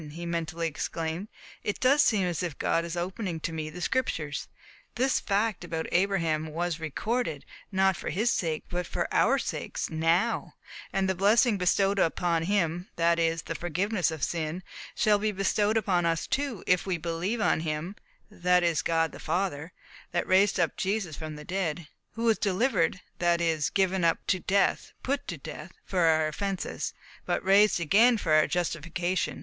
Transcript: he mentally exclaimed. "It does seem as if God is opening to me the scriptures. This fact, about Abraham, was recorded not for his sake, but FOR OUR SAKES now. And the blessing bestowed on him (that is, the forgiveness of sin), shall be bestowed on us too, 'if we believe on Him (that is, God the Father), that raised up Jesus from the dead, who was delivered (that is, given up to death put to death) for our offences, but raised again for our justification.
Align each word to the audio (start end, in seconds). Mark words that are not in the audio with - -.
he 0.13 0.25
mentally 0.25 0.67
exclaimed. 0.67 1.27
"It 1.63 1.79
does 1.79 2.01
seem 2.01 2.25
as 2.25 2.41
if 2.41 2.57
God 2.57 2.83
is 2.85 2.97
opening 2.97 3.39
to 3.41 3.53
me 3.53 3.69
the 3.69 3.81
scriptures. 3.81 4.47
This 4.95 5.19
fact, 5.19 5.63
about 5.63 5.85
Abraham, 5.91 6.47
was 6.47 6.79
recorded 6.79 7.45
not 7.71 7.95
for 7.95 8.09
his 8.09 8.31
sake, 8.31 8.63
but 8.67 8.87
FOR 8.87 9.07
OUR 9.13 9.37
SAKES 9.37 9.91
now. 9.91 10.55
And 10.91 11.07
the 11.07 11.13
blessing 11.13 11.59
bestowed 11.59 11.99
on 11.99 12.41
him 12.41 12.89
(that 12.95 13.19
is, 13.19 13.43
the 13.43 13.53
forgiveness 13.53 14.09
of 14.09 14.23
sin), 14.23 14.63
shall 14.95 15.19
be 15.19 15.31
bestowed 15.31 15.87
on 15.87 16.07
us 16.07 16.25
too, 16.25 16.63
'if 16.65 16.87
we 16.87 16.97
believe 16.97 17.39
on 17.39 17.59
Him 17.59 17.95
(that 18.31 18.63
is, 18.63 18.81
God 18.81 19.11
the 19.11 19.19
Father), 19.19 19.71
that 20.13 20.25
raised 20.25 20.59
up 20.59 20.77
Jesus 20.77 21.15
from 21.15 21.35
the 21.35 21.45
dead, 21.45 21.87
who 22.13 22.23
was 22.23 22.39
delivered 22.39 23.01
(that 23.19 23.39
is, 23.39 23.69
given 23.69 24.03
up 24.03 24.17
to 24.25 24.39
death 24.39 24.93
put 25.03 25.27
to 25.27 25.37
death) 25.37 25.73
for 25.85 25.99
our 25.99 26.25
offences, 26.27 26.95
but 27.23 27.45
raised 27.45 27.79
again 27.79 28.17
for 28.17 28.31
our 28.31 28.47
justification. 28.47 29.39